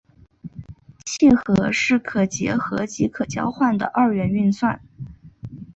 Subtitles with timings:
[1.05, 4.81] 楔和是可结合及可交换的二元运算。